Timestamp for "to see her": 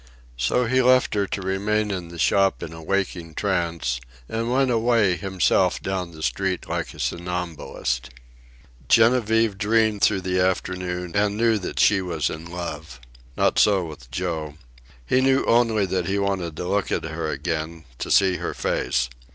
17.99-18.55